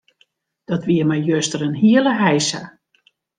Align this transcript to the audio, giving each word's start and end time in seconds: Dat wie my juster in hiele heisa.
Dat 0.69 0.85
wie 0.87 1.03
my 1.09 1.19
juster 1.27 1.61
in 1.67 1.77
hiele 1.83 2.13
heisa. 2.23 2.61